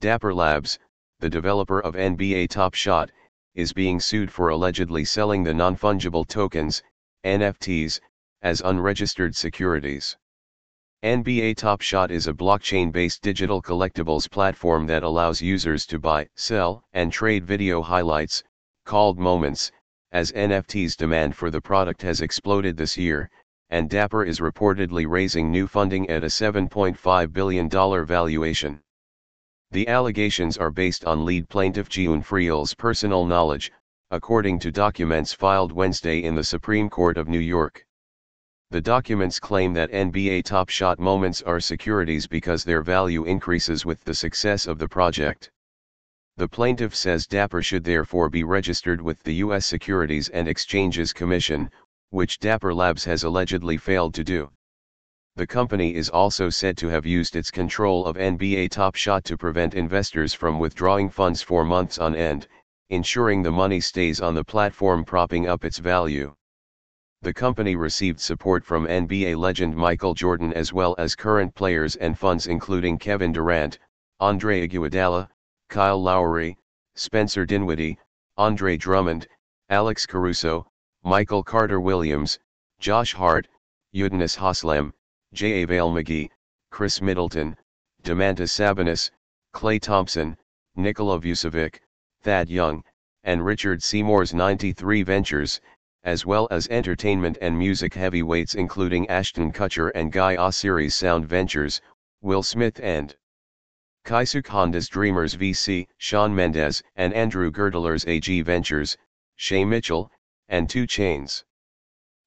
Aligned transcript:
Dapper 0.00 0.34
Labs, 0.34 0.78
the 1.20 1.30
developer 1.30 1.80
of 1.80 1.94
NBA 1.94 2.50
Top 2.50 2.74
Shot, 2.74 3.10
is 3.54 3.72
being 3.72 3.98
sued 3.98 4.30
for 4.30 4.50
allegedly 4.50 5.06
selling 5.06 5.42
the 5.42 5.54
non-fungible 5.54 6.28
tokens, 6.28 6.82
NFTs, 7.24 7.98
as 8.42 8.60
unregistered 8.60 9.34
securities. 9.34 10.14
NBA 11.02 11.56
Top 11.56 11.80
Shot 11.80 12.10
is 12.10 12.26
a 12.26 12.34
blockchain-based 12.34 13.22
digital 13.22 13.62
collectibles 13.62 14.30
platform 14.30 14.86
that 14.86 15.02
allows 15.02 15.40
users 15.40 15.86
to 15.86 15.98
buy, 15.98 16.28
sell, 16.34 16.84
and 16.92 17.10
trade 17.10 17.46
video 17.46 17.80
highlights, 17.80 18.44
called 18.84 19.18
moments, 19.18 19.72
as 20.12 20.30
NFT's 20.32 20.94
demand 20.94 21.34
for 21.34 21.50
the 21.50 21.62
product 21.62 22.02
has 22.02 22.20
exploded 22.20 22.76
this 22.76 22.98
year, 22.98 23.30
and 23.70 23.88
Dapper 23.88 24.24
is 24.24 24.40
reportedly 24.40 25.08
raising 25.08 25.50
new 25.50 25.66
funding 25.66 26.06
at 26.10 26.22
a 26.22 26.26
$7.5 26.26 27.32
billion 27.32 27.70
valuation. 27.70 28.82
The 29.76 29.88
allegations 29.88 30.56
are 30.56 30.70
based 30.70 31.04
on 31.04 31.26
lead 31.26 31.50
plaintiff 31.50 31.90
Jiun 31.90 32.24
Friel's 32.24 32.72
personal 32.72 33.26
knowledge, 33.26 33.70
according 34.10 34.58
to 34.60 34.72
documents 34.72 35.34
filed 35.34 35.70
Wednesday 35.70 36.22
in 36.22 36.34
the 36.34 36.44
Supreme 36.44 36.88
Court 36.88 37.18
of 37.18 37.28
New 37.28 37.40
York. 37.40 37.84
The 38.70 38.80
documents 38.80 39.38
claim 39.38 39.74
that 39.74 39.92
NBA 39.92 40.44
Top 40.44 40.70
Shot 40.70 40.98
moments 40.98 41.42
are 41.42 41.60
securities 41.60 42.26
because 42.26 42.64
their 42.64 42.80
value 42.80 43.24
increases 43.24 43.84
with 43.84 44.02
the 44.04 44.14
success 44.14 44.66
of 44.66 44.78
the 44.78 44.88
project. 44.88 45.50
The 46.38 46.48
plaintiff 46.48 46.96
says 46.96 47.26
Dapper 47.26 47.60
should 47.60 47.84
therefore 47.84 48.30
be 48.30 48.44
registered 48.44 49.02
with 49.02 49.22
the 49.24 49.34
U.S. 49.44 49.66
Securities 49.66 50.30
and 50.30 50.48
Exchanges 50.48 51.12
Commission, 51.12 51.70
which 52.08 52.38
Dapper 52.38 52.72
Labs 52.72 53.04
has 53.04 53.24
allegedly 53.24 53.76
failed 53.76 54.14
to 54.14 54.24
do. 54.24 54.50
The 55.36 55.46
company 55.46 55.94
is 55.94 56.08
also 56.08 56.48
said 56.48 56.78
to 56.78 56.88
have 56.88 57.04
used 57.04 57.36
its 57.36 57.50
control 57.50 58.06
of 58.06 58.16
NBA 58.16 58.70
Top 58.70 58.94
Shot 58.94 59.22
to 59.26 59.36
prevent 59.36 59.74
investors 59.74 60.32
from 60.32 60.58
withdrawing 60.58 61.10
funds 61.10 61.42
for 61.42 61.62
months 61.62 61.98
on 61.98 62.16
end, 62.16 62.48
ensuring 62.88 63.42
the 63.42 63.52
money 63.52 63.78
stays 63.78 64.22
on 64.22 64.34
the 64.34 64.42
platform 64.42 65.04
propping 65.04 65.46
up 65.46 65.62
its 65.62 65.76
value. 65.76 66.34
The 67.20 67.34
company 67.34 67.76
received 67.76 68.18
support 68.18 68.64
from 68.64 68.86
NBA 68.86 69.36
legend 69.36 69.76
Michael 69.76 70.14
Jordan 70.14 70.54
as 70.54 70.72
well 70.72 70.94
as 70.96 71.14
current 71.14 71.54
players 71.54 71.96
and 71.96 72.18
funds 72.18 72.46
including 72.46 72.96
Kevin 72.96 73.32
Durant, 73.32 73.78
Andre 74.20 74.66
Iguodala, 74.66 75.28
Kyle 75.68 76.02
Lowry, 76.02 76.56
Spencer 76.94 77.44
Dinwiddie, 77.44 77.98
Andre 78.38 78.78
Drummond, 78.78 79.28
Alex 79.68 80.06
Caruso, 80.06 80.66
Michael 81.04 81.44
Carter 81.44 81.78
Williams, 81.78 82.38
Josh 82.78 83.12
Hart, 83.12 83.48
Udonis 83.94 84.34
Haslem, 85.32 85.66
JaVale 85.66 86.04
McGee, 86.04 86.30
Khris 86.70 87.00
Middleton, 87.00 87.56
Domantas 88.02 88.52
Sabonis, 88.52 89.10
Klay 89.52 89.80
Thompson, 89.80 90.36
Nikola 90.76 91.18
Vucevic, 91.18 91.80
Thad 92.22 92.48
Young, 92.48 92.84
and 93.24 93.44
Richard 93.44 93.82
Seymour's 93.82 94.32
93 94.32 95.02
Ventures, 95.02 95.60
as 96.04 96.24
well 96.24 96.46
as 96.50 96.68
entertainment 96.68 97.38
and 97.40 97.58
music 97.58 97.94
heavyweights 97.94 98.54
including 98.54 99.08
Ashton 99.08 99.52
Kutcher 99.52 99.90
and 99.94 100.12
Guy 100.12 100.36
Oseary's 100.36 100.94
Sound 100.94 101.26
Ventures, 101.26 101.80
Will 102.20 102.42
Smith 102.42 102.78
and 102.80 103.16
Keisuke 104.04 104.46
Honda's 104.46 104.88
Dreamers 104.88 105.34
VC, 105.34 105.88
Shawn 105.98 106.34
Mendes 106.34 106.84
and 106.94 107.12
Andrew 107.12 107.50
Gertler's 107.50 108.06
AG 108.06 108.42
Ventures, 108.42 108.96
Shay 109.34 109.64
Mitchell, 109.64 110.12
and 110.48 110.70
2 110.70 110.86
Chainz. 110.86 111.42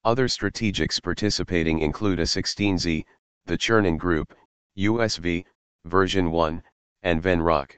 Other 0.02 0.28
strategics 0.28 1.02
participating 1.02 1.80
include 1.80 2.20
A16Z, 2.20 3.04
the 3.44 3.58
Chernin 3.58 3.98
Group, 3.98 4.34
USV, 4.78 5.44
Version 5.84 6.30
1, 6.30 6.62
and 7.02 7.22
Venrock. 7.22 7.72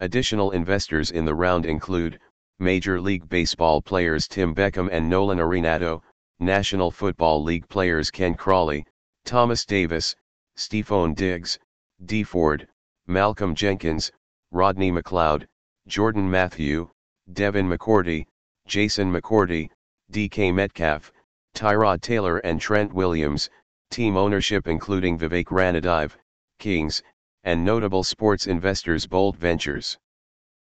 Additional 0.00 0.52
investors 0.52 1.10
in 1.10 1.26
the 1.26 1.34
round 1.34 1.66
include, 1.66 2.18
Major 2.58 2.98
League 2.98 3.28
Baseball 3.28 3.82
players 3.82 4.26
Tim 4.26 4.54
Beckham 4.54 4.88
and 4.90 5.10
Nolan 5.10 5.36
Arenado, 5.36 6.02
National 6.40 6.90
Football 6.90 7.42
League 7.42 7.68
players 7.68 8.10
Ken 8.10 8.34
Crawley, 8.34 8.86
Thomas 9.26 9.66
Davis, 9.66 10.16
Stefon 10.56 11.14
Diggs, 11.14 11.58
Dee 12.06 12.24
Ford, 12.24 12.66
Malcolm 13.06 13.54
Jenkins, 13.54 14.10
Rodney 14.52 14.90
McLeod, 14.90 15.46
Jordan 15.86 16.30
Matthew, 16.30 16.88
Devin 17.30 17.68
McCourty, 17.68 18.24
Jason 18.66 19.12
McCourty, 19.12 19.68
DK 20.10 20.54
Metcalf, 20.54 21.12
Tyrod 21.56 22.02
Taylor 22.02 22.36
and 22.38 22.60
Trent 22.60 22.92
Williams, 22.92 23.48
team 23.90 24.14
ownership 24.14 24.68
including 24.68 25.18
Vivek 25.18 25.46
Ranadive, 25.46 26.14
Kings, 26.58 27.02
and 27.44 27.64
notable 27.64 28.04
sports 28.04 28.46
investors 28.46 29.06
Bolt 29.06 29.36
Ventures. 29.36 29.96